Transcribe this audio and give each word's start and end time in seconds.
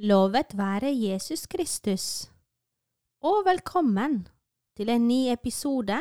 Lovet 0.00 0.54
være 0.56 0.88
Jesus 0.96 1.42
Kristus, 1.46 2.30
og 3.20 3.42
velkommen 3.44 4.22
til 4.76 4.88
en 4.88 5.02
ny 5.08 5.28
episode, 5.28 5.98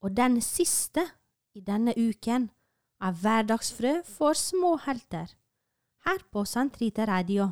og 0.00 0.16
den 0.16 0.40
siste 0.40 1.04
i 1.52 1.60
denne 1.60 1.92
uken, 1.92 2.46
av 3.04 3.20
Hverdagsfrø 3.20 3.92
for 4.08 4.32
små 4.32 4.78
helter, 4.86 5.28
her 6.08 6.24
på 6.32 6.46
Santrite 6.48 7.04
Radio. 7.04 7.50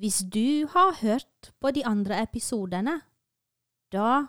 Hvis 0.00 0.24
du 0.24 0.64
har 0.72 0.96
hørt 1.02 1.52
på 1.60 1.76
de 1.76 1.84
andre 1.84 2.22
episodene, 2.22 3.02
da 3.92 4.24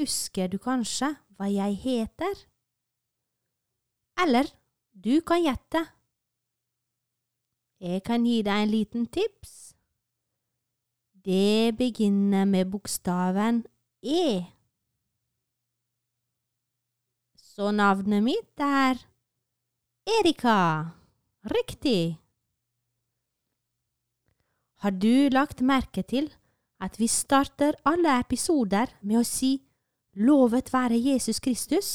husker 0.00 0.48
du 0.48 0.56
kanskje 0.56 1.18
hva 1.36 1.52
jeg 1.52 1.82
heter? 1.84 2.46
Eller 4.24 4.48
du 4.96 5.18
kan 5.20 5.44
gjette. 5.44 5.84
Jeg 7.82 8.04
kan 8.06 8.22
gi 8.22 8.36
deg 8.46 8.62
en 8.62 8.70
liten 8.70 9.06
tips. 9.10 9.72
Det 11.26 11.74
begynner 11.74 12.46
med 12.46 12.68
bokstaven 12.70 13.64
E. 14.06 14.42
Så 17.34 17.72
navnet 17.74 18.22
mitt 18.22 18.62
er 18.62 19.02
Erika. 20.20 20.94
Riktig. 21.50 22.18
Har 24.86 24.94
du 24.94 25.26
lagt 25.34 25.58
merke 25.66 26.06
til 26.06 26.30
at 26.78 27.00
vi 27.02 27.10
starter 27.10 27.74
alle 27.82 28.14
episoder 28.22 28.94
med 29.02 29.24
å 29.24 29.26
si 29.26 29.56
Lovet 30.22 30.70
være 30.70 31.02
Jesus 31.02 31.42
Kristus? 31.42 31.90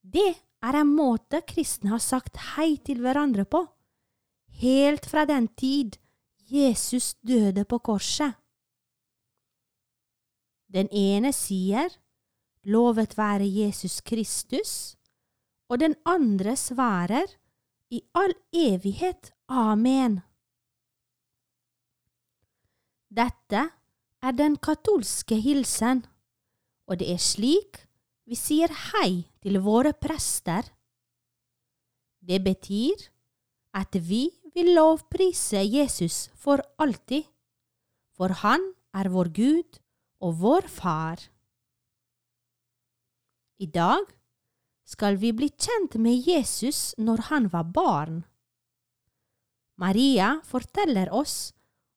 Det 0.00 0.30
er 0.64 0.80
en 0.80 0.96
måte 0.96 1.42
kristne 1.44 1.92
har 1.92 2.00
sagt 2.00 2.40
hei 2.54 2.76
til 2.84 3.04
hverandre 3.04 3.44
på, 3.44 3.66
helt 4.60 5.06
fra 5.06 5.24
den 5.26 5.48
tid 5.48 5.96
Jesus 6.50 7.14
døde 7.22 7.64
på 7.64 7.78
korset. 7.78 8.34
Den 10.68 10.88
ene 10.90 11.32
sier 11.32 11.92
Lovet 12.64 13.18
være 13.18 13.44
Jesus 13.44 14.00
Kristus, 14.00 14.96
og 15.68 15.80
den 15.82 15.94
andre 16.08 16.56
svarer 16.56 17.28
I 17.92 18.00
all 18.16 18.32
evighet 18.56 19.34
Amen. 19.48 20.22
Dette 23.12 23.66
er 24.24 24.32
den 24.32 24.56
katolske 24.56 25.36
hilsen, 25.36 26.06
og 26.88 26.98
det 26.98 27.12
er 27.12 27.20
slik 27.20 27.84
vi 28.24 28.36
sier 28.40 28.72
hei 28.72 29.26
til 29.44 29.60
våre 29.60 29.92
prester. 29.92 30.64
Det 32.24 32.40
betyr 32.40 33.04
at 33.76 33.98
vi 34.00 34.30
vil 34.54 34.74
lovprise 34.76 35.64
Jesus 35.66 36.28
for 36.38 36.62
alltid, 36.78 37.26
for 38.14 38.30
han 38.44 38.62
er 38.94 39.10
vår 39.10 39.30
Gud 39.34 39.80
og 40.22 40.36
vår 40.42 40.68
Far. 40.70 41.18
I 43.58 43.66
dag 43.66 44.06
skal 44.84 45.18
vi 45.18 45.32
bli 45.34 45.48
kjent 45.50 45.96
med 45.98 46.22
Jesus 46.28 46.94
når 46.98 47.26
han 47.30 47.50
var 47.50 47.66
barn. 47.74 48.22
Maria 49.80 50.38
forteller 50.46 51.10
oss 51.10 51.52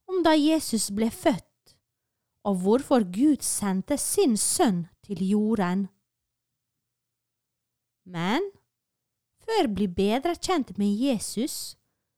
om 0.09 0.23
da 0.25 0.33
Jesus 0.33 0.89
ble 0.89 1.11
født, 1.13 1.75
og 2.47 2.63
hvorfor 2.63 3.05
Gud 3.05 3.43
sendte 3.45 3.99
sin 4.01 4.37
sønn 4.39 4.87
til 5.05 5.21
jorden. 5.27 5.89
Men 8.07 8.41
før 9.43 9.67
bli 9.75 9.89
bedre 9.91 10.33
kjent 10.39 10.77
med 10.79 10.95
Jesus, 10.95 11.75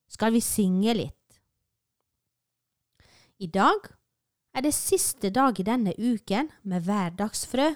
skal 0.09 0.33
vi 0.33 0.41
synge 0.43 0.95
litt. 0.97 1.39
I 3.39 3.47
dag 3.47 3.87
er 4.57 4.65
det 4.65 4.73
siste 4.75 5.29
dag 5.31 5.59
i 5.61 5.65
denne 5.65 5.93
uken 5.95 6.49
med 6.67 6.83
hverdagsfrø. 6.87 7.69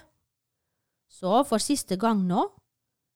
Så 1.08 1.40
for 1.48 1.62
siste 1.62 1.96
gang 1.96 2.26
nå 2.28 2.48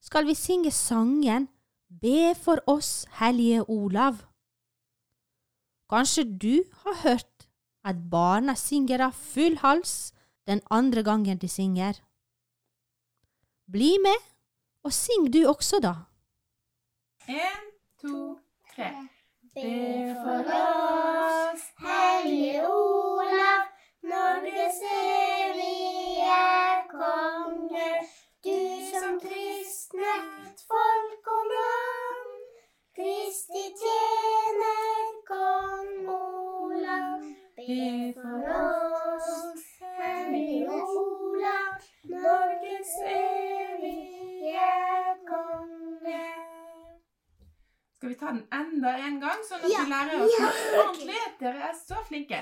skal 0.04 0.28
vi 0.28 0.38
synge 0.38 0.72
sangen 0.72 1.50
Be 1.88 2.34
for 2.36 2.60
oss, 2.68 3.06
Hellige 3.16 3.62
Olav. 3.64 4.20
Kanskje 5.88 6.24
du 6.24 6.64
har 6.84 6.98
hørt 7.00 7.48
at 7.80 7.96
barna 8.12 8.52
synger 8.60 9.06
av 9.06 9.16
full 9.16 9.56
hals 9.62 10.12
den 10.46 10.60
andre 10.70 11.02
gangen 11.02 11.40
de 11.40 11.48
synger. 11.48 11.96
Bli 13.72 13.96
med, 14.04 14.20
og 14.84 14.92
syng 14.92 15.30
du 15.32 15.40
også, 15.48 15.80
da. 15.80 15.94
En, 17.28 17.64
to, 18.00 18.36
tre. 18.78 18.90
Be 19.54 20.14
for 20.22 20.40
oss, 20.46 21.62
Hellige 21.82 22.62
Olav, 22.68 23.64
Norges 24.02 24.78
evige 24.94 26.44
konge. 26.92 27.90
Du 28.44 28.58
som 28.92 29.14
kristnet 29.24 30.56
folk 30.70 31.26
og 31.36 31.44
land, 31.56 32.34
Kristi 32.96 33.64
tjener, 33.82 35.06
kong 35.30 35.92
Olav. 36.20 37.18
Be 37.56 37.97
enda 48.78 48.94
en 49.06 49.18
gang, 49.20 49.40
sånn 49.48 49.64
at 49.64 49.72
Ja, 49.72 49.82
vi 49.84 49.90
lærer 49.90 50.22
oss 50.22 50.36
ja. 50.38 50.50
ordentlig? 50.84 51.18
Dere 51.40 51.68
er 51.70 51.74
så 51.74 52.02
flinke. 52.06 52.38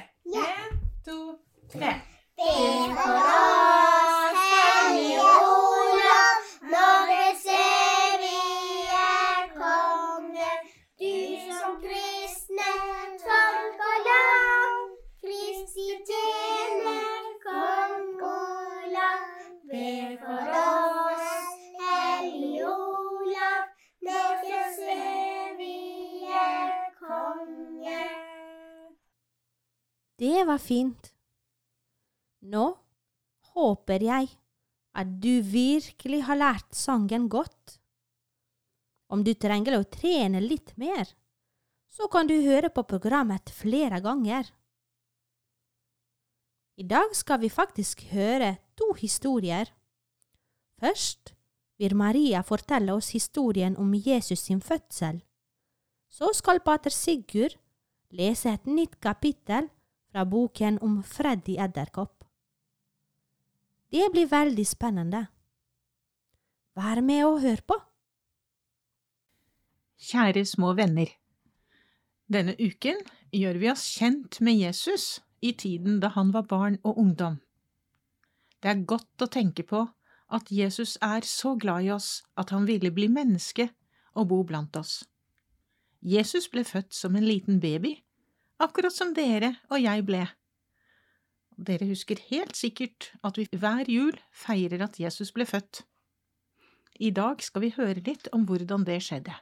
Det 30.27 30.43
var 30.49 30.59
fint. 30.59 31.13
Nå 32.51 32.67
håper 33.55 34.03
jeg 34.03 34.31
at 34.97 35.11
du 35.23 35.43
virkelig 35.45 36.23
har 36.27 36.39
lært 36.41 36.75
sangen 36.75 37.29
godt. 37.31 37.77
Om 39.13 39.23
du 39.23 39.35
trenger 39.39 39.77
å 39.79 39.87
trene 39.87 40.41
litt 40.43 40.73
mer, 40.81 41.07
så 41.93 42.09
kan 42.11 42.27
du 42.27 42.35
høre 42.43 42.73
på 42.75 42.83
programmet 42.89 43.53
flere 43.55 44.01
ganger. 44.03 44.49
I 46.81 46.89
dag 46.91 47.15
skal 47.15 47.41
vi 47.45 47.53
faktisk 47.53 48.03
høre 48.11 48.57
to 48.77 48.91
historier. 48.99 49.71
Først 50.81 51.37
vil 51.79 51.95
Maria 51.95 52.43
fortelle 52.43 52.99
oss 52.99 53.13
historien 53.15 53.79
om 53.79 53.95
Jesus 53.95 54.49
sin 54.49 54.65
fødsel. 54.65 55.23
Så 56.11 56.33
skal 56.35 56.65
pater 56.67 56.91
Sigurd 56.91 57.57
lese 58.11 58.51
et 58.57 58.67
nytt 58.67 58.99
kapittel 59.01 59.71
fra 60.17 60.25
boken 60.25 60.79
om 60.79 61.03
Freddy 61.03 61.59
Edderkopp. 61.61 62.25
Det 63.93 64.07
blir 64.13 64.31
veldig 64.31 64.65
spennende. 64.65 65.27
Vær 66.73 67.03
med 67.05 67.25
og 67.27 67.43
hør 67.43 67.61
på. 67.69 67.77
Kjære 70.01 70.47
små 70.49 70.71
venner. 70.79 71.13
Denne 72.33 72.55
uken 72.57 73.03
gjør 73.29 73.61
vi 73.61 73.69
oss 73.75 73.85
kjent 73.99 74.41
med 74.41 74.57
Jesus 74.57 75.21
i 75.45 75.53
tiden 75.53 76.01
da 76.01 76.09
han 76.17 76.33
var 76.33 76.49
barn 76.49 76.81
og 76.81 76.97
ungdom. 76.97 77.37
Det 78.65 78.73
er 78.73 78.87
godt 78.89 79.21
å 79.21 79.29
tenke 79.29 79.69
på 79.69 79.85
at 80.33 80.49
Jesus 80.49 80.97
er 81.05 81.29
så 81.29 81.59
glad 81.61 81.91
i 81.91 81.93
oss 81.93 82.23
at 82.41 82.57
han 82.57 82.65
ville 82.65 82.89
bli 82.89 83.11
menneske 83.13 83.69
og 84.17 84.31
bo 84.33 84.41
blant 84.49 84.81
oss. 84.81 85.03
Jesus 86.01 86.49
ble 86.49 86.65
født 86.65 86.97
som 86.97 87.21
en 87.21 87.29
liten 87.29 87.61
baby, 87.61 87.99
akkurat 88.63 88.95
som 88.95 89.15
dere 89.15 89.55
og 89.71 89.81
jeg 89.83 90.05
ble. 90.07 90.25
Dere 91.57 91.89
husker 91.89 92.21
helt 92.29 92.57
sikkert 92.57 93.11
at 93.25 93.39
vi 93.41 93.47
hver 93.53 93.89
jul 93.89 94.17
feirer 94.33 94.85
at 94.85 94.99
Jesus 95.01 95.33
ble 95.33 95.47
født. 95.49 95.85
I 97.01 97.11
dag 97.11 97.43
skal 97.45 97.65
vi 97.65 97.75
høre 97.77 98.03
litt 98.05 98.29
om 98.33 98.45
hvordan 98.49 98.85
det 98.89 99.01
skjedde. 99.05 99.35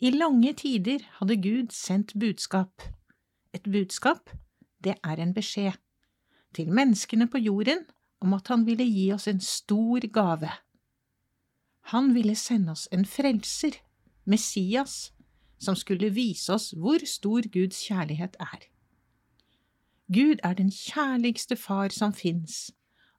I 0.00 0.12
lange 0.14 0.52
tider 0.54 1.04
hadde 1.18 1.36
Gud 1.42 1.72
sendt 1.74 2.14
budskap. 2.14 2.82
Et 3.52 3.64
budskap, 3.64 4.30
det 4.84 4.94
er 5.02 5.20
en 5.20 5.34
beskjed. 5.34 5.74
Til 6.54 6.70
menneskene 6.72 7.26
på 7.28 7.40
jorden 7.42 7.84
om 8.20 8.34
at 8.36 8.48
han 8.48 8.64
ville 8.66 8.86
gi 8.86 9.10
oss 9.12 9.28
en 9.28 9.40
stor 9.40 10.06
gave. 10.12 10.50
Han 11.92 12.12
ville 12.14 12.36
sende 12.36 12.72
oss 12.72 12.88
en 12.92 13.04
frelser, 13.04 13.80
Messias, 14.24 15.12
som 15.58 15.76
skulle 15.78 16.10
vise 16.14 16.52
oss 16.54 16.72
hvor 16.78 17.02
stor 17.06 17.46
Guds 17.52 17.80
kjærlighet 17.88 18.36
er. 18.42 18.68
Gud 20.08 20.40
er 20.46 20.54
den 20.56 20.70
kjærligste 20.72 21.58
far 21.60 21.92
som 21.92 22.14
fins, 22.16 22.70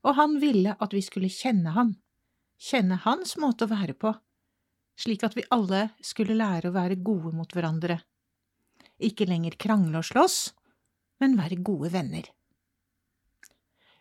og 0.01 0.15
han 0.17 0.39
ville 0.41 0.73
at 0.81 0.95
vi 0.95 1.03
skulle 1.05 1.29
kjenne 1.29 1.75
ham, 1.75 1.93
kjenne 2.57 2.97
hans 3.03 3.35
måte 3.37 3.67
å 3.67 3.71
være 3.71 3.93
på, 3.93 4.15
slik 4.99 5.23
at 5.27 5.37
vi 5.37 5.45
alle 5.53 5.89
skulle 6.03 6.37
lære 6.39 6.71
å 6.71 6.75
være 6.75 6.97
gode 7.03 7.35
mot 7.35 7.53
hverandre, 7.53 7.99
ikke 8.99 9.29
lenger 9.29 9.55
krangle 9.61 10.01
og 10.01 10.09
slåss, 10.09 10.39
men 11.21 11.37
være 11.39 11.61
gode 11.63 11.91
venner. 11.93 12.25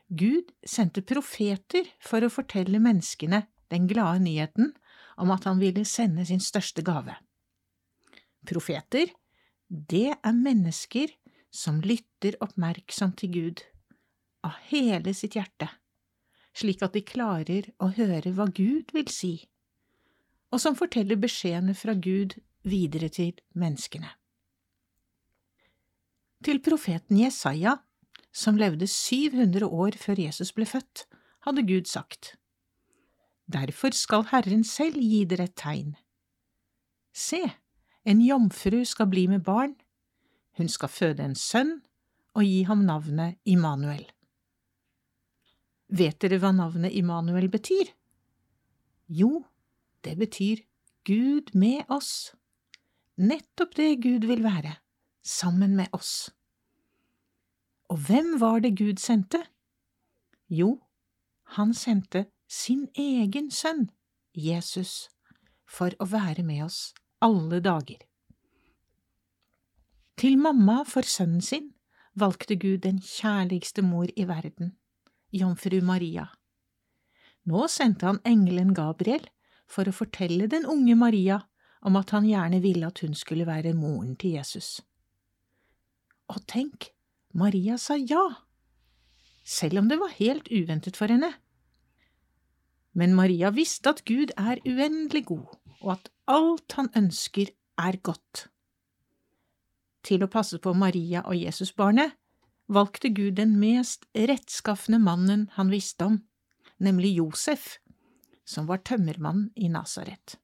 Gud 0.08 0.54
sendte 0.64 1.04
profeter 1.04 1.90
for 2.00 2.24
å 2.24 2.32
fortelle 2.32 2.80
menneskene 2.80 3.44
den 3.68 3.88
glade 3.90 4.22
nyheten 4.24 4.72
om 5.20 5.34
at 5.34 5.44
han 5.44 5.60
ville 5.60 5.84
sende 5.84 6.24
sin 6.24 6.40
største 6.40 6.82
gave. 6.86 7.18
Profeter, 8.46 9.10
det 9.68 10.14
er 10.14 10.36
mennesker 10.36 11.10
som 11.50 11.80
lytter 11.82 12.36
oppmerksomt 12.44 13.18
til 13.20 13.32
Gud, 13.34 13.64
av 14.46 14.54
hele 14.70 15.14
sitt 15.16 15.34
hjerte, 15.34 15.68
slik 16.56 16.82
at 16.84 16.94
de 16.94 17.02
klarer 17.06 17.70
å 17.82 17.90
høre 17.96 18.32
hva 18.36 18.46
Gud 18.54 18.94
vil 18.94 19.10
si, 19.12 19.34
og 20.52 20.62
som 20.62 20.78
forteller 20.78 21.18
beskjedene 21.20 21.74
fra 21.76 21.94
Gud 21.94 22.38
videre 22.68 23.10
til 23.12 23.34
menneskene. 23.58 24.08
Til 26.44 26.60
profeten 26.62 27.18
Jesaja, 27.18 27.80
som 28.32 28.58
levde 28.60 28.86
700 28.86 29.66
år 29.66 29.96
før 29.98 30.20
Jesus 30.22 30.52
ble 30.54 30.68
født, 30.68 31.06
hadde 31.46 31.66
Gud 31.66 31.88
sagt, 31.90 32.36
Derfor 33.48 33.94
skal 33.96 34.26
Herren 34.28 34.62
selv 34.64 35.00
gi 35.00 35.24
dere 35.24 35.48
et 35.48 35.56
tegn. 35.56 35.94
Se, 37.16 37.40
en 38.08 38.20
jomfru 38.24 38.84
skal 38.88 39.10
bli 39.12 39.26
med 39.28 39.44
barn, 39.44 39.74
hun 40.56 40.68
skal 40.72 40.88
føde 40.88 41.24
en 41.24 41.36
sønn 41.36 41.74
og 42.34 42.46
gi 42.46 42.62
ham 42.64 42.86
navnet 42.88 43.36
Immanuel. 43.44 44.06
Vet 45.88 46.18
dere 46.22 46.38
hva 46.40 46.52
navnet 46.56 46.94
Immanuel 46.96 47.48
betyr? 47.52 47.92
Jo, 49.08 49.44
det 50.04 50.16
betyr 50.20 50.64
Gud 51.08 51.52
med 51.54 51.84
oss. 51.92 52.32
Nettopp 53.16 53.76
det 53.76 53.90
Gud 54.04 54.26
vil 54.28 54.44
være, 54.44 54.76
sammen 55.22 55.76
med 55.76 55.92
oss. 55.92 56.30
Og 57.88 58.00
hvem 58.08 58.36
var 58.40 58.60
det 58.64 58.76
Gud 58.78 59.00
sendte? 59.00 59.40
Jo, 60.48 60.78
han 61.56 61.74
sendte 61.74 62.26
sin 62.48 62.86
egen 62.96 63.50
sønn, 63.50 63.88
Jesus, 64.32 65.08
for 65.68 65.92
å 66.00 66.08
være 66.08 66.44
med 66.44 66.64
oss 66.68 66.92
alle 67.24 67.60
dager. 67.60 68.02
Til 70.18 70.38
mamma 70.38 70.82
for 70.86 71.06
sønnen 71.06 71.42
sin 71.44 71.72
valgte 72.18 72.56
Gud 72.58 72.82
den 72.82 72.98
kjærligste 72.98 73.82
mor 73.86 74.10
i 74.16 74.26
verden, 74.26 74.72
jomfru 75.30 75.80
Maria. 75.82 76.26
Nå 77.46 77.68
sendte 77.70 78.06
han 78.08 78.18
engelen 78.26 78.74
Gabriel 78.74 79.28
for 79.70 79.88
å 79.88 79.94
fortelle 79.94 80.48
den 80.50 80.66
unge 80.66 80.96
Maria 80.98 81.40
om 81.86 81.96
at 82.00 82.10
han 82.10 82.26
gjerne 82.26 82.60
ville 82.64 82.88
at 82.88 83.02
hun 83.04 83.14
skulle 83.14 83.46
være 83.46 83.76
moren 83.78 84.16
til 84.18 84.38
Jesus. 84.38 84.80
Og 86.28 86.42
tenk, 86.50 86.90
Maria 87.32 87.78
sa 87.78 87.96
ja, 87.96 88.24
selv 89.44 89.80
om 89.80 89.88
det 89.88 90.00
var 90.00 90.16
helt 90.18 90.50
uventet 90.50 90.98
for 90.98 91.08
henne. 91.12 91.30
Men 92.92 93.14
Maria 93.14 93.52
visste 93.54 93.94
at 93.94 94.02
Gud 94.08 94.34
er 94.36 94.60
uendelig 94.66 95.24
god, 95.30 95.57
og 95.82 95.96
at 95.96 96.10
alt 96.28 96.74
han 96.78 96.90
ønsker, 96.96 97.52
er 97.78 97.98
godt. 98.02 98.48
Til 100.02 100.24
å 100.24 100.30
passe 100.30 100.58
på 100.58 100.72
Maria 100.74 101.22
og 101.26 101.38
Jesusbarnet 101.38 102.16
valgte 102.68 103.10
Gud 103.14 103.36
den 103.38 103.54
mest 103.60 104.06
rettskafne 104.14 104.98
mannen 104.98 105.46
han 105.54 105.70
visste 105.70 106.08
om, 106.08 106.18
nemlig 106.82 107.14
Josef, 107.20 107.76
som 108.48 108.66
var 108.68 108.82
tømmermann 108.82 109.48
i 109.56 109.70
Nasaret. 109.70 110.38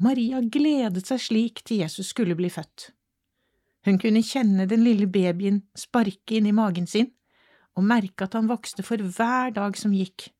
Maria 0.00 0.40
gledet 0.40 1.04
seg 1.06 1.20
slik 1.20 1.62
til 1.68 1.82
Jesus 1.82 2.10
skulle 2.14 2.36
bli 2.38 2.48
født. 2.52 2.90
Hun 3.84 3.98
kunne 4.00 4.22
kjenne 4.24 4.66
den 4.68 4.82
lille 4.84 5.08
babyen 5.08 5.62
sparke 5.76 6.38
inn 6.38 6.48
i 6.48 6.56
magen 6.56 6.88
sin, 6.88 7.10
og 7.76 7.86
merke 7.86 8.26
at 8.26 8.34
han 8.36 8.48
vokste 8.50 8.84
for 8.84 9.00
hver 9.00 9.52
dag 9.56 9.76
som 9.78 9.92
gikk. 9.94 10.30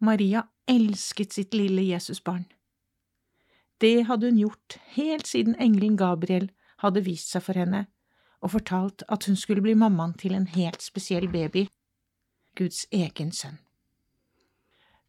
Maria 0.00 0.46
elsket 0.68 1.32
sitt 1.32 1.54
lille 1.54 1.82
Jesusbarn. 1.82 2.44
Det 3.80 4.06
hadde 4.08 4.30
hun 4.30 4.38
gjort 4.40 4.78
helt 4.96 5.26
siden 5.28 5.56
engelen 5.60 5.96
Gabriel 5.96 6.50
hadde 6.82 7.04
vist 7.04 7.32
seg 7.32 7.44
for 7.44 7.58
henne 7.58 7.86
og 8.44 8.52
fortalt 8.52 9.02
at 9.08 9.24
hun 9.26 9.36
skulle 9.36 9.64
bli 9.64 9.74
mammaen 9.74 10.14
til 10.20 10.34
en 10.36 10.46
helt 10.52 10.82
spesiell 10.84 11.28
baby, 11.32 11.66
Guds 12.56 12.86
egen 12.92 13.32
sønn. 13.32 13.58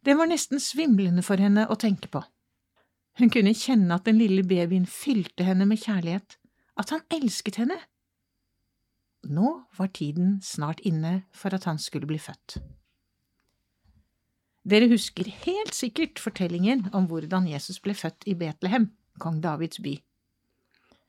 Det 0.04 0.16
var 0.16 0.28
nesten 0.30 0.60
svimlende 0.60 1.22
for 1.22 1.40
henne 1.40 1.66
å 1.68 1.76
tenke 1.76 2.08
på. 2.08 2.22
Hun 3.18 3.32
kunne 3.34 3.54
kjenne 3.56 3.94
at 3.94 4.06
den 4.06 4.18
lille 4.20 4.44
babyen 4.46 4.86
fylte 4.86 5.44
henne 5.44 5.66
med 5.66 5.82
kjærlighet, 5.82 6.38
at 6.78 6.92
han 6.94 7.04
elsket 7.12 7.58
henne. 7.60 7.78
Nå 9.26 9.48
var 9.76 9.90
tiden 9.92 10.38
snart 10.42 10.80
inne 10.86 11.24
for 11.34 11.54
at 11.54 11.66
han 11.66 11.80
skulle 11.82 12.06
bli 12.06 12.20
født. 12.22 12.60
Dere 14.68 14.88
husker 14.90 15.24
helt 15.46 15.72
sikkert 15.72 16.20
fortellingen 16.20 16.90
om 16.92 17.06
hvordan 17.08 17.46
Jesus 17.48 17.78
ble 17.80 17.94
født 17.96 18.26
i 18.28 18.34
Betlehem, 18.36 18.90
kong 19.22 19.38
Davids 19.40 19.80
by. 19.80 19.94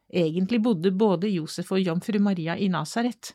Egentlig 0.09 0.61
bodde 0.63 0.93
både 0.95 1.27
Josef 1.33 1.73
og 1.75 1.81
jomfru 1.83 2.21
Maria 2.23 2.55
i 2.55 2.69
Nasaret, 2.71 3.33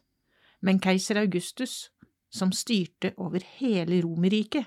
men 0.65 0.81
keiser 0.81 1.21
Augustus, 1.21 1.91
som 2.33 2.55
styrte 2.57 3.13
over 3.21 3.45
hele 3.59 4.01
Romerriket, 4.03 4.65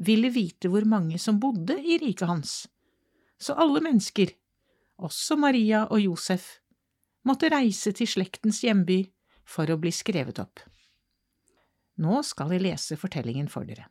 ville 0.00 0.32
vite 0.34 0.68
hvor 0.72 0.84
mange 0.88 1.20
som 1.22 1.38
bodde 1.40 1.76
i 1.78 2.00
riket 2.02 2.26
hans, 2.28 2.54
så 3.38 3.54
alle 3.62 3.84
mennesker, 3.84 4.34
også 4.98 5.38
Maria 5.38 5.84
og 5.86 6.02
Josef, 6.02 6.58
måtte 7.24 7.52
reise 7.52 7.92
til 7.94 8.10
slektens 8.10 8.64
hjemby 8.64 9.04
for 9.46 9.70
å 9.70 9.78
bli 9.80 9.92
skrevet 9.94 10.42
opp. 10.42 10.60
Nå 12.00 12.20
skal 12.26 12.56
jeg 12.56 12.66
lese 12.66 12.98
fortellingen 13.00 13.48
for 13.52 13.68
dere. 13.68 13.86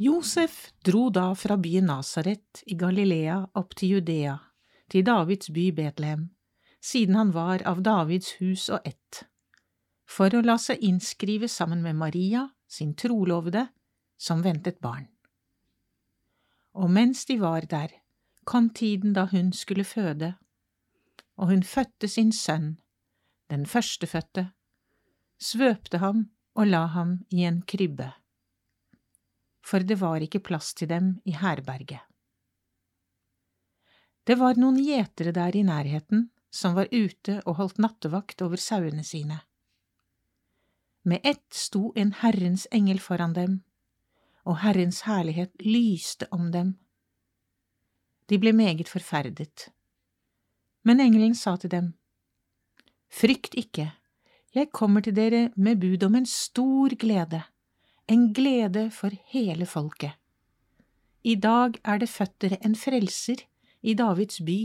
Josef 0.00 0.72
dro 0.84 1.08
da 1.10 1.34
fra 1.34 1.56
byen 1.56 1.88
Nasaret 1.90 2.62
i 2.70 2.76
Galilea 2.78 3.40
opp 3.58 3.72
til 3.74 3.96
Judea, 3.96 4.36
til 4.86 5.02
Davids 5.02 5.50
by 5.50 5.72
Betlehem, 5.74 6.28
siden 6.78 7.16
han 7.18 7.32
var 7.34 7.64
av 7.66 7.80
Davids 7.82 8.36
hus 8.38 8.68
og 8.70 8.86
ett, 8.86 9.24
for 10.06 10.30
å 10.30 10.42
la 10.46 10.54
seg 10.62 10.84
innskrive 10.86 11.50
sammen 11.50 11.82
med 11.82 11.98
Maria, 11.98 12.44
sin 12.70 12.92
trolovede, 12.94 13.64
som 14.14 14.44
ventet 14.46 14.78
barn. 14.78 15.08
Og 16.78 16.94
mens 16.94 17.24
de 17.26 17.40
var 17.42 17.66
der, 17.66 17.90
kom 18.46 18.70
tiden 18.70 19.18
da 19.18 19.26
hun 19.32 19.50
skulle 19.50 19.82
føde, 19.82 20.36
og 21.34 21.50
hun 21.50 21.66
fødte 21.66 22.06
sin 22.06 22.30
sønn, 22.30 22.76
den 23.50 23.66
førstefødte, 23.66 24.46
svøpte 25.42 25.98
ham 25.98 26.28
og 26.54 26.70
la 26.70 26.86
ham 26.94 27.18
i 27.34 27.42
en 27.50 27.64
krybbe, 27.66 28.12
for 29.64 29.84
det 29.84 29.98
var 30.00 30.22
ikke 30.24 30.42
plass 30.44 30.74
til 30.74 30.90
dem 30.90 31.16
i 31.24 31.34
herberget. 31.36 32.00
Det 34.24 34.36
var 34.36 34.58
noen 34.60 34.76
gjetere 34.84 35.32
der 35.32 35.56
i 35.56 35.64
nærheten 35.64 36.28
som 36.50 36.74
var 36.76 36.90
ute 36.92 37.38
og 37.44 37.56
holdt 37.60 37.80
nattevakt 37.80 38.42
over 38.44 38.60
sauene 38.60 39.04
sine. 39.04 39.40
Med 41.08 41.24
ett 41.24 41.54
sto 41.54 41.92
en 41.96 42.12
Herrens 42.20 42.66
engel 42.72 43.00
foran 43.00 43.32
dem, 43.32 43.62
og 44.44 44.60
Herrens 44.64 45.02
herlighet 45.08 45.52
lyste 45.64 46.28
om 46.32 46.50
dem. 46.52 46.76
De 48.28 48.36
ble 48.40 48.52
meget 48.52 48.88
forferdet 48.88 49.70
men 50.88 51.02
engelen 51.04 51.34
sa 51.36 51.56
til 51.60 51.72
dem, 51.72 51.92
Frykt 53.08 53.54
ikke, 53.56 53.90
jeg 54.54 54.70
kommer 54.72 55.04
til 55.04 55.16
dere 55.16 55.48
med 55.56 55.80
bud 55.80 56.02
om 56.04 56.14
en 56.18 56.26
stor 56.28 56.92
glede, 57.00 57.42
en 58.08 58.32
glede 58.32 58.88
for 58.90 59.12
hele 59.32 59.66
folket. 59.66 60.16
I 61.24 61.34
dag 61.34 61.76
er 61.84 61.98
det 62.00 62.08
født 62.08 62.36
dere 62.40 62.58
en 62.64 62.76
frelser 62.78 63.42
i 63.82 63.94
Davids 63.94 64.40
by. 64.44 64.58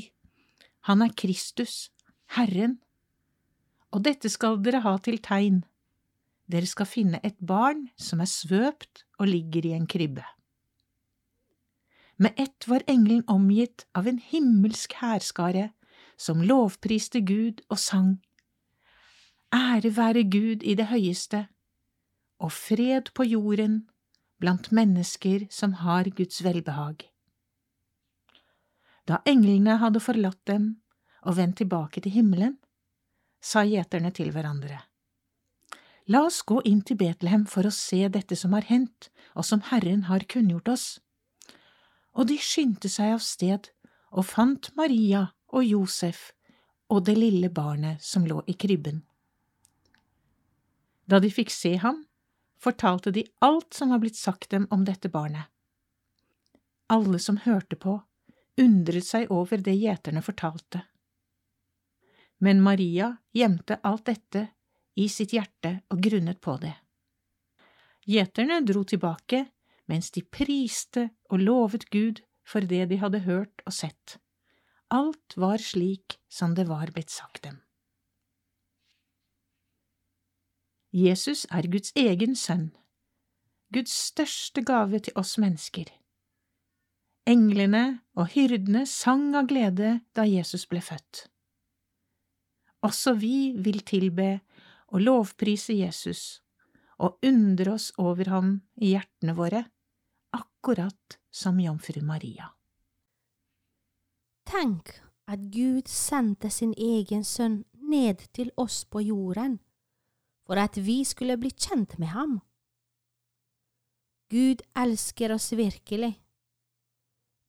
Han 0.87 1.01
er 1.01 1.11
Kristus, 1.17 1.91
Herren. 2.37 2.79
Og 3.91 4.05
dette 4.05 4.29
skal 4.29 4.61
dere 4.63 4.83
ha 4.85 4.95
til 5.03 5.19
tegn. 5.19 5.63
Dere 6.47 6.69
skal 6.69 6.87
finne 6.87 7.19
et 7.23 7.37
barn 7.39 7.89
som 7.97 8.21
er 8.23 8.31
svøpt 8.31 9.03
og 9.19 9.27
ligger 9.27 9.65
i 9.67 9.75
en 9.75 9.87
krybbe. 9.87 10.23
Med 12.17 12.37
ett 12.37 12.67
var 12.69 12.85
engelen 12.87 13.23
omgitt 13.27 13.87
av 13.95 14.07
en 14.07 14.19
himmelsk 14.21 14.93
hærskare 15.01 15.71
som 16.17 16.43
lovpriste 16.45 17.23
Gud 17.25 17.63
og 17.69 17.79
sang. 17.81 18.21
Ære 19.53 19.95
være 19.97 20.23
Gud 20.29 20.63
i 20.63 20.75
det 20.77 20.87
høyeste, 20.93 21.47
og 22.43 22.51
fred 22.51 23.11
på 23.15 23.25
jorden 23.27 23.83
blant 24.43 24.69
mennesker 24.75 25.47
som 25.53 25.79
har 25.81 26.09
Guds 26.17 26.43
velbehag. 26.43 27.07
Da 29.07 29.19
englene 29.27 29.77
hadde 29.79 30.03
forlatt 30.03 30.41
dem 30.47 30.73
og 31.23 31.37
vendt 31.39 31.61
tilbake 31.61 32.03
til 32.03 32.15
himmelen, 32.15 32.57
sa 33.43 33.63
gjeterne 33.67 34.11
til 34.15 34.31
hverandre. 34.35 34.81
La 36.11 36.25
oss 36.27 36.41
gå 36.43 36.59
inn 36.67 36.81
til 36.83 36.99
Betlehem 36.99 37.45
for 37.47 37.67
å 37.67 37.71
se 37.71 38.01
dette 38.11 38.35
som 38.35 38.55
har 38.55 38.67
hendt, 38.67 39.07
og 39.35 39.47
som 39.47 39.63
Herren 39.69 40.05
har 40.09 40.27
kunngjort 40.27 40.71
oss. 40.75 40.87
Og 42.15 42.27
de 42.27 42.37
skyndte 42.39 42.91
seg 42.91 43.15
av 43.15 43.23
sted 43.23 43.71
og 44.11 44.27
fant 44.27 44.69
Maria 44.75 45.29
og 45.55 45.63
Josef 45.63 46.31
og 46.91 47.05
det 47.07 47.15
lille 47.17 47.49
barnet 47.49 48.03
som 48.03 48.27
lå 48.27 48.41
i 48.47 48.55
krybben. 48.59 49.01
Da 51.07 51.19
de 51.23 51.31
fikk 51.31 51.51
se 51.51 51.75
ham, 51.79 52.03
fortalte 52.63 53.11
de 53.11 53.25
alt 53.43 53.73
som 53.75 53.91
var 53.91 54.01
blitt 54.03 54.17
sagt 54.17 54.49
dem 54.53 54.67
om 54.71 54.85
dette 54.87 55.11
barnet. 55.11 55.49
Alle 56.93 57.19
som 57.19 57.39
hørte 57.43 57.75
på, 57.75 57.97
undret 58.61 59.05
seg 59.07 59.31
over 59.33 59.61
det 59.61 59.75
gjeterne 59.75 60.21
fortalte. 60.23 60.83
Men 62.43 62.61
Maria 62.63 63.15
gjemte 63.31 63.79
alt 63.83 64.05
dette 64.09 64.47
i 64.99 65.07
sitt 65.09 65.33
hjerte 65.33 65.79
og 65.93 66.03
grunnet 66.03 66.41
på 66.43 66.57
det. 66.61 66.75
Gjeterne 68.05 68.59
dro 68.67 68.83
tilbake 68.83 69.45
mens 69.89 70.11
de 70.15 70.23
priste 70.23 71.07
og 71.31 71.43
lovet 71.43 71.87
Gud 71.91 72.21
for 72.47 72.65
det 72.67 72.85
de 72.91 72.99
hadde 72.99 73.23
hørt 73.27 73.63
og 73.67 73.75
sett. 73.75 74.17
Alt 74.93 75.37
var 75.39 75.63
slik 75.63 76.19
som 76.29 76.53
det 76.55 76.67
var 76.69 76.91
blitt 76.93 77.11
sagt 77.13 77.43
dem. 77.47 77.61
Jesus 80.93 81.47
er 81.49 81.65
Guds 81.73 81.89
egen 81.97 82.35
sønn, 82.37 82.67
Guds 83.73 83.93
største 84.11 84.61
gave 84.61 84.99
til 85.01 85.15
oss 85.17 85.39
mennesker. 85.41 85.89
Englene 87.25 88.03
og 88.13 88.29
hyrdene 88.35 88.83
sang 88.85 89.31
av 89.33 89.47
glede 89.49 89.95
da 90.13 90.27
Jesus 90.29 90.67
ble 90.69 90.83
født. 90.85 91.23
Også 92.85 93.15
vi 93.17 93.55
vil 93.57 93.81
tilbe 93.87 94.43
og 94.93 95.01
lovprise 95.01 95.73
Jesus 95.73 96.43
og 97.01 97.17
undre 97.25 97.73
oss 97.73 97.89
over 97.97 98.29
ham 98.29 98.53
i 98.77 98.93
hjertene 98.93 99.33
våre, 99.33 99.63
akkurat 100.29 101.17
som 101.33 101.57
jomfru 101.57 102.03
Maria. 102.05 102.53
Tenk 104.45 104.93
at 105.25 105.49
Gud 105.49 105.89
sendte 105.89 106.53
sin 106.53 106.77
egen 106.77 107.25
sønn 107.25 107.63
ned 107.81 108.27
til 108.37 108.53
oss 108.61 108.83
på 108.85 109.01
jorden 109.01 109.57
for 110.53 110.61
at 110.61 110.75
vi 110.77 110.99
skulle 111.01 111.33
bli 111.41 111.49
kjent 111.49 111.95
med 111.97 112.11
ham. 112.13 112.33
Gud 114.29 114.59
elsker 114.77 115.31
oss 115.33 115.47
virkelig. 115.57 116.11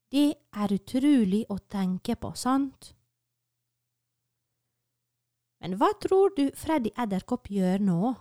Det 0.08 0.30
er 0.56 0.73
utrolig 0.73 1.42
å 1.52 1.58
tenke 1.68 2.16
på, 2.16 2.30
sant? 2.32 2.94
Men 5.61 5.76
hva 5.76 5.90
tror 6.00 6.32
du 6.38 6.46
Freddy 6.56 6.94
Edderkopp 6.96 7.50
gjør 7.52 7.84
nå? 7.84 8.14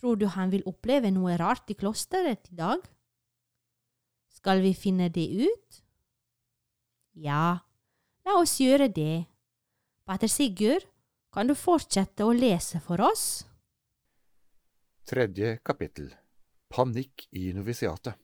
Tror 0.00 0.16
du 0.16 0.24
han 0.32 0.48
vil 0.54 0.64
oppleve 0.64 1.12
noe 1.12 1.36
rart 1.36 1.68
i 1.68 1.76
klosteret 1.76 2.48
i 2.48 2.56
dag? 2.56 2.86
Skal 4.32 4.64
vi 4.64 4.72
finne 4.72 5.10
det 5.12 5.26
ut? 5.44 5.82
Ja, 7.20 7.60
la 8.24 8.40
oss 8.40 8.56
gjøre 8.64 8.88
det. 8.88 9.26
Pater 10.08 10.32
Sigurd, 10.32 10.88
kan 11.30 11.46
du 11.46 11.54
fortsette 11.54 12.26
å 12.26 12.34
lese 12.34 12.80
for 12.82 13.02
oss? 13.04 13.44
Tredje 15.06 15.58
kapittel 15.66 16.10
Panikk 16.70 17.26
i 17.38 17.50
novisiatet 17.54 18.18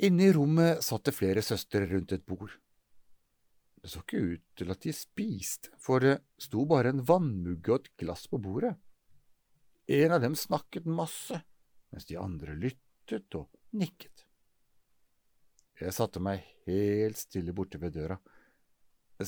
Inne 0.00 0.28
i 0.28 0.32
rommet 0.32 0.80
satt 0.84 1.04
det 1.08 1.12
flere 1.12 1.42
søstre 1.44 1.84
rundt 1.84 2.14
et 2.16 2.24
bord. 2.24 2.54
Det 3.80 3.90
så 3.92 4.00
ikke 4.00 4.20
ut 4.32 4.44
til 4.56 4.72
at 4.72 4.80
de 4.80 4.94
spiste, 4.96 5.68
for 5.76 6.00
det 6.00 6.14
sto 6.40 6.64
bare 6.68 6.94
en 6.94 7.02
vannmugge 7.04 7.74
og 7.74 7.82
et 7.82 7.90
glass 8.00 8.24
på 8.32 8.40
bordet. 8.40 8.72
En 9.92 10.16
av 10.16 10.22
dem 10.24 10.36
snakket 10.36 10.88
masse, 10.88 11.42
mens 11.92 12.08
de 12.08 12.16
andre 12.16 12.56
lyttet 12.56 13.36
og 13.36 13.50
nikket. 13.76 14.24
Jeg 15.80 15.92
satte 15.96 16.20
meg 16.24 16.48
helt 16.64 17.20
stille 17.20 17.52
borte 17.56 17.80
ved 17.80 17.96
døra, 17.96 18.16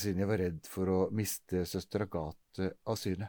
siden 0.01 0.23
jeg 0.23 0.31
var 0.31 0.41
redd 0.41 0.69
for 0.71 0.89
å 0.89 0.99
miste 1.15 1.65
søster 1.69 2.07
Agathe 2.07 2.71
av 2.89 2.99
syne. 3.01 3.29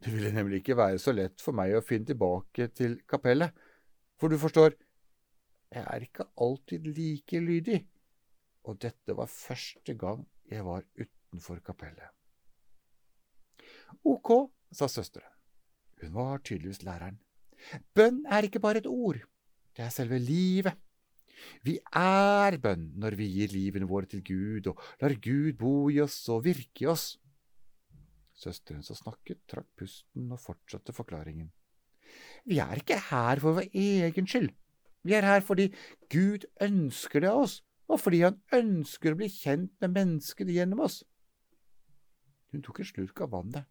Det 0.00 0.12
ville 0.12 0.32
nemlig 0.32 0.60
ikke 0.62 0.76
være 0.78 1.00
så 1.00 1.14
lett 1.16 1.40
for 1.42 1.56
meg 1.56 1.74
å 1.76 1.84
finne 1.84 2.08
tilbake 2.10 2.68
til 2.76 2.98
kapellet, 3.08 3.52
for 4.20 4.32
du 4.32 4.38
forstår, 4.40 4.76
jeg 5.72 5.82
er 5.82 6.04
ikke 6.06 6.28
alltid 6.40 6.86
like 6.96 7.40
lydig, 7.42 7.80
og 8.68 8.78
dette 8.80 9.16
var 9.16 9.30
første 9.32 9.96
gang 9.98 10.22
jeg 10.48 10.64
var 10.64 10.84
utenfor 10.96 11.60
kapellet. 11.64 12.12
Ok, 14.06 14.32
sa 14.72 14.88
søsteren. 14.88 15.32
Hun 16.02 16.12
var 16.14 16.42
tydeligvis 16.44 16.84
læreren. 16.84 17.18
Bønn 17.96 18.24
er 18.28 18.46
ikke 18.46 18.60
bare 18.60 18.82
et 18.82 18.88
ord, 18.88 19.22
det 19.76 19.84
er 19.84 19.92
selve 19.92 20.20
livet. 20.20 20.76
Vi 21.66 21.76
er 21.96 22.56
bønn 22.62 22.88
når 23.00 23.16
vi 23.18 23.28
gir 23.32 23.52
livene 23.52 23.88
våre 23.88 24.08
til 24.10 24.22
Gud 24.24 24.70
og 24.72 24.80
lar 25.02 25.14
Gud 25.22 25.56
bo 25.60 25.88
i 25.92 26.00
oss 26.04 26.18
og 26.32 26.44
virke 26.46 26.86
i 26.86 26.90
oss. 26.90 27.14
Søsteren 28.36 28.84
som 28.84 28.98
snakket, 28.98 29.40
trakk 29.48 29.68
pusten 29.80 30.28
og 30.32 30.40
fortsatte 30.42 30.92
forklaringen. 30.96 31.48
Vi 32.44 32.60
er 32.62 32.80
ikke 32.80 32.98
her 33.08 33.40
for 33.42 33.58
vår 33.58 33.70
egen 33.72 34.28
skyld. 34.28 34.50
Vi 35.06 35.14
er 35.16 35.24
her 35.26 35.40
fordi 35.44 35.70
Gud 36.12 36.44
ønsker 36.62 37.22
det 37.22 37.30
av 37.30 37.44
oss, 37.46 37.60
og 37.88 38.00
fordi 38.02 38.24
Han 38.26 38.40
ønsker 38.54 39.14
å 39.14 39.20
bli 39.20 39.30
kjent 39.30 39.72
med 39.80 39.94
menneskene 39.94 40.52
gjennom 40.52 40.82
oss. 40.86 41.02
Hun 42.52 42.62
tok 42.66 42.80
en 42.82 42.90
slurk 42.90 43.22
av 43.22 43.32
vannet. 43.34 43.66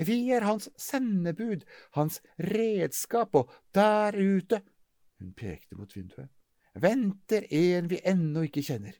Vi 0.00 0.30
er 0.32 0.46
Hans 0.48 0.70
sendebud, 0.80 1.66
Hans 1.96 2.20
redskap, 2.38 3.34
og 3.36 3.52
der 3.76 4.16
ute 4.16 4.62
hun 5.20 5.34
pekte 5.36 5.76
mot 5.78 5.92
vinduet. 5.96 6.30
Venter 6.80 7.46
en 7.52 7.88
vi 7.90 8.00
ennå 8.06 8.44
ikke 8.46 8.64
kjenner. 8.64 8.94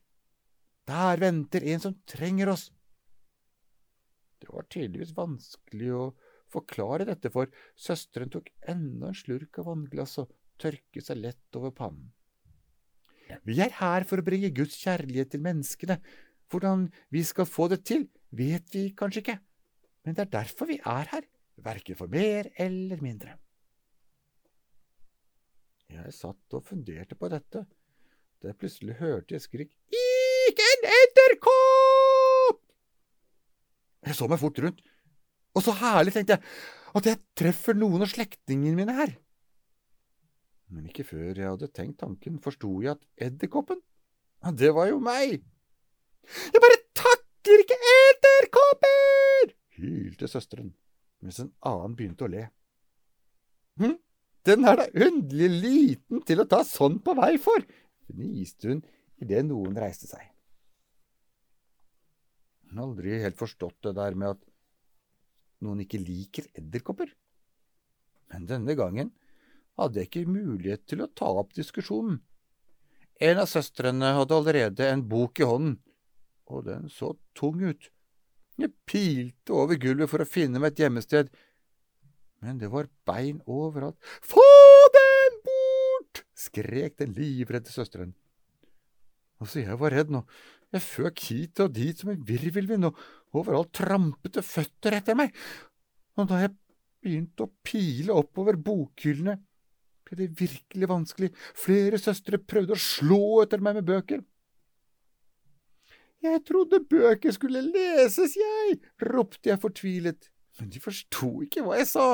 Der 0.90 1.20
venter 1.22 1.64
en 1.70 1.82
som 1.82 1.96
trenger 2.08 2.50
oss. 2.54 2.70
Det 4.40 4.48
var 4.50 4.66
tydeligvis 4.72 5.14
vanskelig 5.16 5.90
å 5.94 6.04
forklare 6.50 7.06
dette, 7.06 7.30
for 7.30 7.50
søsteren 7.78 8.32
tok 8.32 8.48
enda 8.68 9.10
en 9.12 9.18
slurk 9.18 9.60
av 9.60 9.68
vannglasset 9.70 10.24
og 10.24 10.32
tørket 10.60 11.06
seg 11.06 11.20
lett 11.20 11.58
over 11.60 11.74
pannen. 11.76 12.10
Vi 13.46 13.60
er 13.62 13.70
her 13.78 14.06
for 14.08 14.18
å 14.18 14.26
bringe 14.26 14.50
Guds 14.54 14.74
kjærlighet 14.80 15.30
til 15.34 15.44
menneskene. 15.44 16.00
Hvordan 16.50 16.88
vi 17.14 17.22
skal 17.22 17.46
få 17.46 17.68
det 17.70 17.84
til, 17.86 18.08
vet 18.34 18.72
vi 18.74 18.88
kanskje 18.98 19.22
ikke, 19.22 19.36
men 20.02 20.16
det 20.16 20.24
er 20.24 20.32
derfor 20.40 20.66
vi 20.66 20.80
er 20.80 21.12
her, 21.12 21.28
verken 21.60 21.98
for 21.98 22.10
mer 22.10 22.48
eller 22.58 22.98
mindre. 23.04 23.36
Jeg 25.90 26.14
satt 26.14 26.56
og 26.56 26.64
funderte 26.66 27.16
på 27.18 27.28
dette, 27.32 27.64
da 28.40 28.50
jeg 28.50 28.58
plutselig 28.60 28.96
hørte 29.00 29.36
et 29.36 29.44
skrik 29.44 29.72
Ikke 29.90 30.66
en 30.74 30.86
edderkopp! 30.96 32.60
Jeg 34.06 34.16
så 34.16 34.28
meg 34.30 34.40
fort 34.40 34.60
rundt, 34.62 34.80
og 35.56 35.64
så 35.66 35.74
herlig, 35.80 36.14
tenkte 36.14 36.38
jeg, 36.38 36.54
at 36.96 37.08
jeg 37.10 37.20
treffer 37.38 37.76
noen 37.76 38.06
av 38.06 38.10
slektningene 38.10 38.78
mine 38.78 38.94
her. 38.96 39.14
Men 40.70 40.86
ikke 40.86 41.04
før 41.06 41.34
jeg 41.34 41.48
hadde 41.50 41.70
tenkt 41.74 41.98
tanken, 42.00 42.38
forsto 42.42 42.70
jeg 42.84 42.94
at 42.94 43.26
edderkoppen, 43.26 43.82
det 44.56 44.70
var 44.72 44.88
jo 44.88 45.02
meg. 45.04 45.42
Jeg 46.54 46.62
bare 46.62 46.78
takler 46.96 47.64
ikke 47.66 47.80
edderkopper! 47.96 49.56
hylte 49.80 50.28
søsteren, 50.28 50.72
mens 51.24 51.40
en 51.42 51.52
annen 51.66 51.96
begynte 51.98 52.26
å 52.26 52.30
le. 52.30 52.46
Hm? 53.80 53.96
Den 54.50 54.66
er 54.66 54.80
da 54.80 54.88
underlig 55.06 55.50
liten 55.62 56.24
til 56.26 56.42
å 56.42 56.48
ta 56.50 56.64
sånn 56.66 56.98
på 57.04 57.14
vei 57.18 57.36
for, 57.42 57.62
fniste 58.10 58.72
hun 58.72 58.80
idet 59.22 59.44
noen 59.46 59.76
reiste 59.78 60.08
seg. 60.10 60.24
Hun 62.66 62.78
har 62.78 62.88
aldri 62.88 63.18
helt 63.22 63.38
forstått 63.38 63.78
det 63.86 63.94
der 63.98 64.16
med 64.18 64.34
at 64.34 64.42
noen 65.62 65.82
ikke 65.84 66.00
liker 66.02 66.48
edderkopper. 66.58 67.12
Men 68.30 68.46
denne 68.48 68.76
gangen 68.78 69.12
hadde 69.78 70.00
jeg 70.00 70.10
ikke 70.10 70.30
mulighet 70.30 70.86
til 70.88 71.04
å 71.04 71.10
ta 71.14 71.30
opp 71.40 71.54
diskusjonen. 71.56 72.20
En 73.20 73.42
av 73.42 73.48
søstrene 73.50 74.14
hadde 74.16 74.36
allerede 74.36 74.86
en 74.88 75.02
bok 75.08 75.42
i 75.42 75.48
hånden, 75.48 75.76
og 76.50 76.64
den 76.66 76.88
så 76.92 77.12
tung 77.36 77.60
ut. 77.60 77.90
Jeg 78.60 78.72
pilte 78.88 79.56
over 79.56 79.78
gulvet 79.80 80.10
for 80.10 80.24
å 80.24 80.28
finne 80.28 80.60
meg 80.60 80.74
et 80.74 80.84
gjemmested, 80.84 81.28
men 82.40 82.60
det 82.60 82.70
var 82.72 82.88
bein 83.08 83.40
overalt. 83.46 83.98
Få 84.24 84.44
den 84.96 85.40
bort! 85.44 86.24
skrek 86.40 86.96
den 87.00 87.12
livredde 87.16 87.72
søsteren. 87.72 88.14
Altså, 89.40 89.60
jeg 89.62 89.76
var 89.80 89.94
redd 89.96 90.12
nå. 90.12 90.24
Jeg 90.70 90.84
føk 90.84 91.22
hit 91.26 91.60
og 91.64 91.74
dit 91.74 91.98
som 91.98 92.12
en 92.12 92.24
virvelvind, 92.26 92.86
og 92.88 92.98
overalt 93.36 93.72
trampet 93.76 94.36
det 94.36 94.46
føtter 94.46 94.96
etter 95.00 95.18
meg. 95.18 95.34
Og 96.18 96.28
da 96.30 96.42
jeg 96.44 96.54
begynte 97.00 97.46
å 97.46 97.52
pile 97.66 98.16
oppover 98.16 98.58
bokhyllene, 98.60 99.38
ble 100.06 100.18
det 100.20 100.28
virkelig 100.38 100.90
vanskelig. 100.90 101.30
Flere 101.56 102.00
søstre 102.00 102.40
prøvde 102.40 102.76
å 102.76 102.82
slå 102.82 103.22
etter 103.44 103.62
meg 103.64 103.80
med 103.80 103.88
bøker. 103.88 104.22
Jeg 106.20 106.42
trodde 106.44 106.82
bøker 106.84 107.32
skulle 107.32 107.62
leses, 107.64 108.34
jeg, 108.36 108.76
ropte 109.08 109.48
jeg 109.48 109.60
fortvilet, 109.62 110.28
men 110.58 110.70
de 110.72 110.82
forsto 110.82 111.30
ikke 111.46 111.64
hva 111.64 111.78
jeg 111.80 111.90
sa. 111.92 112.06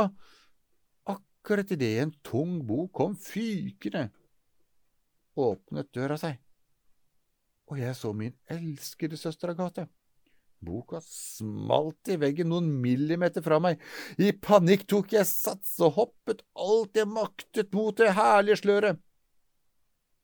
Akkurat 1.09 1.71
idet 1.73 1.93
en 2.03 2.15
tung 2.27 2.59
bok 2.67 2.93
kom 3.01 3.15
fykende, 3.19 4.09
åpnet 5.37 5.93
døra 5.95 6.19
seg, 6.21 6.41
og 7.71 7.81
jeg 7.81 7.95
så 7.99 8.13
min 8.17 8.35
elskede 8.53 9.19
søster 9.21 9.53
Agathe. 9.53 9.87
Boka 10.67 11.01
smalt 11.05 12.09
i 12.11 12.17
veggen 12.19 12.49
noen 12.51 12.69
millimeter 12.81 13.45
fra 13.45 13.59
meg. 13.63 13.81
I 14.19 14.33
panikk 14.33 14.87
tok 14.89 15.13
jeg 15.13 15.29
sats 15.29 15.77
og 15.85 15.99
hoppet 15.99 16.43
alt 16.57 16.97
jeg 16.97 17.11
maktet 17.11 17.75
mot 17.77 17.97
det 17.99 18.15
herlige 18.17 18.63
sløret. 18.63 19.03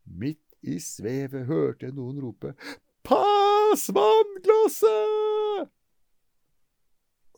Midt 0.09 0.42
i 0.62 0.78
svevet 0.83 1.47
hørte 1.50 1.88
jeg 1.88 1.97
noen 1.99 2.19
rope 2.23 2.54
Pass 3.07 3.88
vannglasset! 3.95 5.32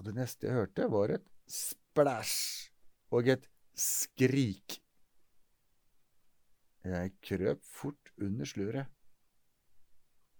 Og 0.04 0.10
det 0.10 0.18
neste 0.18 0.50
jeg 0.50 0.58
hørte, 0.58 0.84
var 0.92 1.14
et 1.14 1.24
splæsj 1.48 2.40
og 3.16 3.28
et 3.32 3.46
skrik. 3.72 4.74
Jeg 6.84 7.14
krøp 7.24 7.62
fort 7.64 8.10
under 8.20 8.44
sløret, 8.44 8.90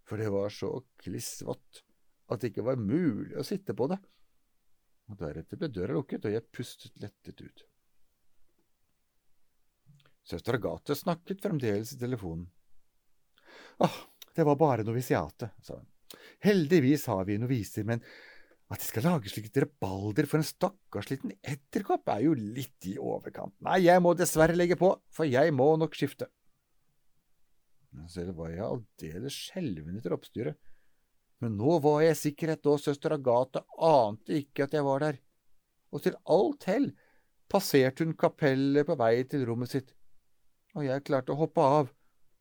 for 0.05 0.21
det 0.21 0.27
var 0.29 0.53
så 0.53 0.69
klissvått 1.01 1.81
at 2.29 2.43
det 2.43 2.51
ikke 2.53 2.67
var 2.67 2.77
mulig 2.77 3.33
å 3.41 3.47
sitte 3.49 3.73
på 3.73 3.89
det. 3.89 3.97
Og 5.09 5.17
Deretter 5.23 5.63
ble 5.63 5.73
døra 5.73 5.97
lukket, 5.97 6.29
og 6.29 6.37
jeg 6.37 6.45
pustet 6.53 7.01
lettet 7.01 7.41
ut. 7.41 7.65
Søster 10.29 10.61
Agathe 10.61 10.93
snakket 10.93 11.41
fremdeles 11.41 11.97
i 11.97 12.01
telefonen. 12.05 12.45
Åh, 13.81 13.99
det 14.37 14.45
var 14.45 14.61
bare 14.61 14.85
novisiatet, 14.85 15.57
sa 15.65 15.81
hun. 15.81 15.89
Heldigvis 16.45 17.09
har 17.09 17.25
vi 17.25 17.41
noviser, 17.41 17.89
men 17.89 18.05
at 18.75 18.83
de 18.83 18.89
skal 18.89 19.07
lage 19.07 19.31
slikt 19.31 19.59
rebalder 19.63 20.27
for 20.27 20.41
en 20.41 20.47
stakkars 20.47 21.11
liten 21.13 21.35
edderkopp, 21.41 22.09
er 22.11 22.25
jo 22.27 22.35
litt 22.35 22.89
i 22.91 22.97
overkant. 22.99 23.55
Nei, 23.65 23.85
jeg 23.87 24.03
må 24.03 24.15
dessverre 24.19 24.57
legge 24.57 24.79
på, 24.81 24.91
for 25.15 25.29
jeg 25.29 25.55
må 25.55 25.69
nok 25.79 25.95
skifte. 25.97 26.29
Selv 28.11 28.35
var 28.41 28.51
jeg 28.51 28.65
aldeles 28.67 29.37
skjelven 29.47 30.01
etter 30.01 30.17
oppstyret. 30.17 30.59
Men 31.43 31.59
nå 31.59 31.77
var 31.85 32.01
jeg 32.03 32.17
i 32.17 32.21
sikkerhet, 32.21 32.67
og 32.67 32.83
søster 32.83 33.15
Agathe 33.15 33.63
ante 33.79 34.41
ikke 34.41 34.67
at 34.67 34.75
jeg 34.75 34.87
var 34.87 35.05
der. 35.05 35.21
Og 35.95 36.03
til 36.03 36.17
alt 36.35 36.67
hell 36.71 36.89
passerte 37.51 38.03
hun 38.03 38.17
kapellet 38.19 38.89
på 38.89 38.97
vei 38.99 39.13
til 39.31 39.45
rommet 39.47 39.71
sitt, 39.71 39.93
og 40.75 40.87
jeg 40.89 41.05
klarte 41.07 41.35
å 41.35 41.39
hoppe 41.39 41.63
av 41.63 41.93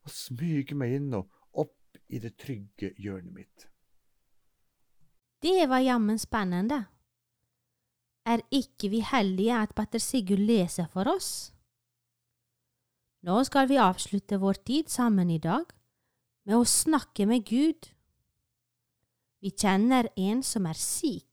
og 0.03 0.09
smyge 0.11 0.77
meg 0.77 0.97
inn 0.97 1.13
og 1.19 1.29
opp 1.61 2.01
i 2.09 2.21
det 2.23 2.33
trygge 2.41 2.93
hjørnet 2.97 3.35
mitt. 3.35 3.67
Det 5.43 5.67
var 5.67 5.83
jammen 5.83 6.19
spennende. 6.19 6.85
Er 8.25 8.39
ikke 8.51 8.87
vi 8.89 9.01
heldige 9.03 9.57
at 9.59 9.73
patter 9.75 9.99
Sigurd 9.99 10.39
leser 10.39 10.87
for 10.87 11.09
oss? 11.11 11.51
Nå 13.27 13.41
skal 13.43 13.67
vi 13.67 13.75
avslutte 13.75 14.39
vår 14.39 14.61
tid 14.63 14.87
sammen 14.87 15.29
i 15.29 15.41
dag 15.43 15.67
med 16.47 16.55
å 16.55 16.63
snakke 16.63 17.27
med 17.27 17.43
Gud. 17.47 17.91
Vi 19.43 19.51
kjenner 19.51 20.07
en 20.15 20.39
som 20.47 20.63
er 20.65 20.79
syk. 20.79 21.27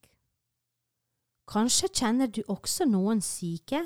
Kanskje 1.47 1.95
kjenner 1.95 2.27
du 2.27 2.43
også 2.49 2.91
noen 2.91 3.23
syke? 3.23 3.85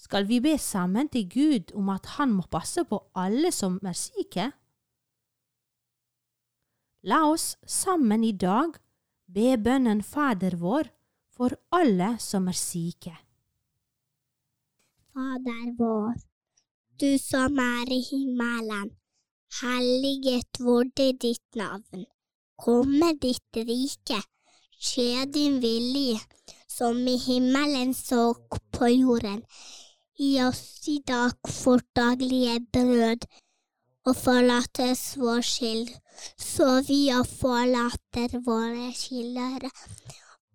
Skal 0.00 0.28
vi 0.28 0.40
be 0.44 0.58
sammen 0.60 1.08
til 1.08 1.28
Gud 1.32 1.72
om 1.76 1.88
at 1.92 2.16
Han 2.18 2.36
må 2.36 2.44
passe 2.52 2.84
på 2.84 3.06
alle 3.16 3.52
som 3.52 3.80
er 3.84 3.96
syke? 3.96 4.52
La 7.02 7.30
oss 7.30 7.56
sammen 7.64 8.24
i 8.24 8.32
dag 8.36 8.74
be 9.34 9.54
bønnen 9.56 10.02
Fader 10.04 10.56
vår 10.60 10.90
for 11.32 11.54
alle 11.72 12.10
som 12.20 12.48
er 12.52 12.58
syke. 12.60 13.12
Fader 15.14 15.70
vår, 15.78 16.18
du 17.00 17.16
som 17.22 17.56
er 17.64 17.88
i 17.96 18.02
himmelen. 18.04 18.90
Helliget 19.62 20.60
vorde 20.60 21.08
ditt 21.24 21.56
navn. 21.56 22.04
Komme 22.60 23.14
ditt 23.22 23.56
rike. 23.56 24.20
Skje 24.80 25.24
din 25.32 25.56
vilje, 25.64 26.20
som 26.68 27.00
i 27.08 27.16
himmelen 27.16 27.94
så 27.96 28.34
på 28.76 28.92
jorden. 28.92 29.40
Gi 30.20 30.34
oss 30.44 30.84
i 30.88 31.00
dag 31.08 31.32
vårt 31.64 31.88
daglige 31.96 32.60
brød, 32.72 33.24
og 34.08 34.16
forlates 34.16 35.02
vår 35.20 35.42
skyld, 35.44 35.90
så 36.40 36.80
vi 36.86 37.02
og 37.14 37.26
forlater 37.28 38.38
våre 38.44 38.90
skyldere. 38.96 39.70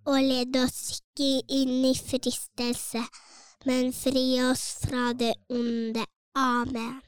Og 0.06 0.22
led 0.22 0.58
oss 0.62 1.00
ikke 1.00 1.30
inn 1.60 1.86
i 1.90 1.94
fristelse, 1.98 3.02
men 3.66 3.94
fri 3.94 4.26
oss 4.46 4.66
fra 4.84 5.14
det 5.18 5.34
onde. 5.50 6.06
Amen. 6.36 7.02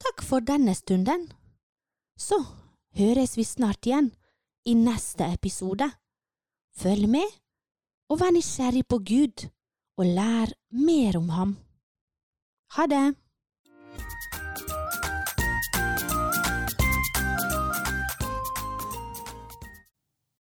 Takk 0.00 0.24
for 0.24 0.40
denne 0.40 0.74
stunden. 0.74 1.28
Så 2.18 2.40
høres 2.98 3.36
vi 3.36 3.44
snart 3.44 3.86
igjen 3.86 4.10
i 4.66 4.74
neste 4.74 5.28
episode. 5.30 5.86
Følg 6.80 7.08
med, 7.08 7.26
og 8.10 8.20
vær 8.22 8.34
nysgjerrig 8.34 8.86
på 8.88 8.98
Gud, 9.06 9.48
og 10.00 10.06
lær 10.06 10.54
mer 10.70 11.18
om 11.20 11.28
ham. 11.36 11.56
Ha 12.76 12.86
det! 12.90 13.06